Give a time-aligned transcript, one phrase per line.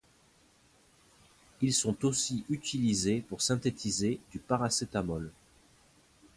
[1.61, 5.29] Ils sont aussi utilisés pour synthétiser du paracétamol.